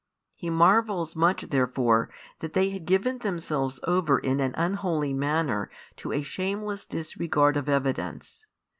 He 0.35 0.49
marvels 0.49 1.15
much 1.15 1.43
therefore 1.51 2.09
that 2.39 2.53
they 2.53 2.71
had 2.71 2.87
given 2.87 3.19
themselves 3.19 3.79
over 3.83 4.17
in 4.17 4.39
an 4.39 4.55
unholy 4.57 5.13
manner 5.13 5.69
to 5.97 6.11
a 6.11 6.23
shameless 6.23 6.85
disregard 6.87 7.55
of 7.55 7.69
evidence. 7.69 8.47